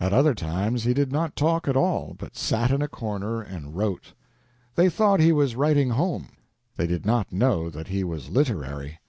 At 0.00 0.14
other 0.14 0.34
times 0.34 0.84
he 0.84 0.94
did 0.94 1.12
not 1.12 1.36
talk 1.36 1.68
at 1.68 1.76
all, 1.76 2.16
but 2.18 2.34
sat 2.34 2.70
in 2.70 2.80
a 2.80 2.88
corner 2.88 3.42
and 3.42 3.76
wrote. 3.76 4.14
They 4.74 4.88
thought 4.88 5.20
he 5.20 5.32
was 5.32 5.54
writing 5.54 5.90
home; 5.90 6.28
they 6.78 6.86
did 6.86 7.04
not 7.04 7.30
know 7.30 7.68
that 7.68 7.88
he 7.88 8.02
was 8.02 8.30
"literary." 8.30 9.00